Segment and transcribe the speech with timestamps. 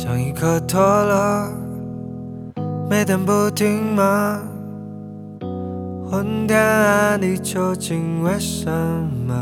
[0.00, 1.48] 像一颗陀螺，
[2.88, 4.40] 每天不停忙，
[6.08, 8.70] 昏天暗地究竟为什
[9.26, 9.34] 么？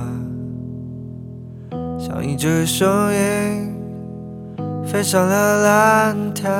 [1.98, 3.76] 像一只雄鹰
[4.82, 6.50] 飞上了蓝天，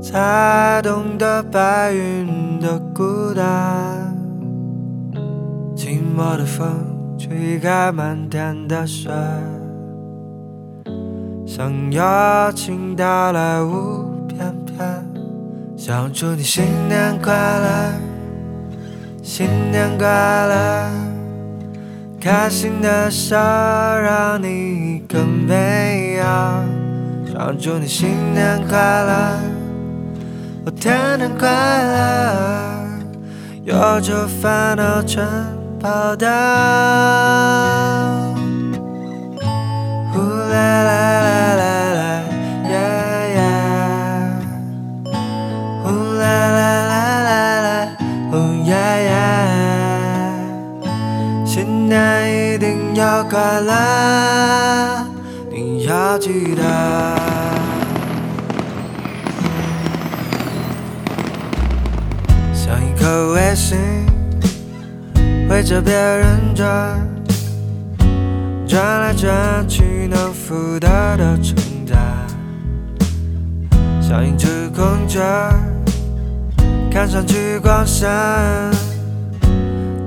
[0.00, 4.16] 才懂得白云的孤单。
[5.76, 6.66] 寂寞的风
[7.18, 9.10] 吹开满天的雪，
[11.56, 14.76] 想邀请到来无边边，
[15.74, 17.92] 想祝你新年快乐，
[19.22, 20.90] 新年快乐，
[22.20, 26.62] 开心的笑让你更美好。
[27.32, 29.40] 想祝你新年快乐，
[30.66, 32.86] 我天天快乐，
[33.64, 35.26] 有着烦恼全
[35.80, 36.28] 跑掉。
[40.12, 41.35] 呼啦啦啦
[52.26, 55.06] 一定要快乐，
[55.50, 56.62] 你要记得。
[62.52, 63.78] 像一颗卫星，
[65.48, 67.00] 围着别人转，
[68.66, 71.54] 转来转去能负担的承
[71.86, 71.96] 担。
[74.00, 75.20] 像一只孔雀，
[76.90, 78.08] 看上去光鲜，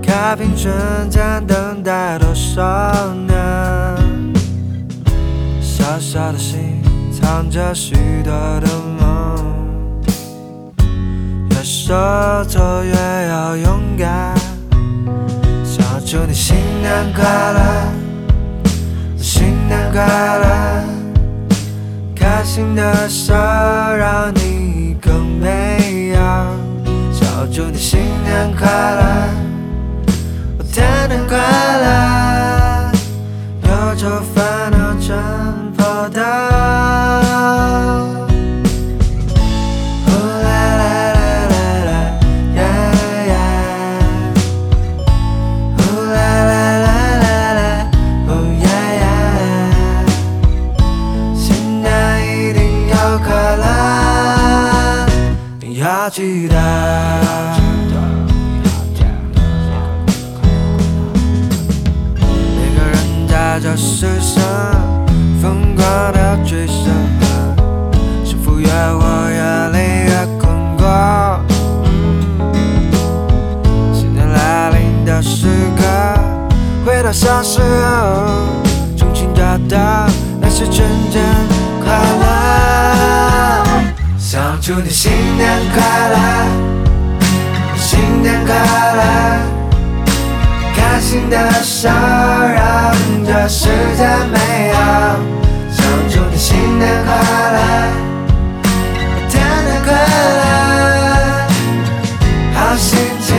[0.10, 0.74] 开屏瞬
[1.08, 3.38] 间等待多少年。
[5.62, 7.94] 小小的心藏着许
[8.24, 8.68] 多的
[9.00, 9.62] 梦，
[11.52, 11.94] 越手
[12.52, 12.94] 头越
[13.30, 14.36] 要勇敢。
[15.64, 17.60] 想祝你新年快乐，
[19.16, 20.04] 新年快
[20.40, 20.84] 乐，
[22.16, 23.36] 开心的笑
[23.96, 26.48] 让你更美好。
[27.14, 29.04] 想祝你新年快乐，
[56.10, 56.56] 你要记得。
[62.56, 62.98] 每个人
[63.28, 64.42] 在这世上
[65.40, 66.90] 疯狂的追什
[67.20, 67.54] 么？
[68.26, 69.40] 幸福越活越
[69.72, 71.40] 累越困惑。
[73.94, 75.48] 新年来临的时
[75.78, 75.84] 刻，
[76.86, 78.26] 回到小时候，
[78.98, 80.08] 重新找到
[80.42, 81.22] 那些纯真
[81.84, 82.26] 快乐。
[84.18, 85.12] 想祝你新
[91.82, 92.94] 想让
[93.26, 94.04] 这世界
[94.34, 95.16] 美好。
[95.72, 97.16] 想祝你新年快
[97.54, 97.58] 乐
[99.30, 99.88] 天天快
[100.36, 101.48] 乐
[102.54, 103.39] 好心情。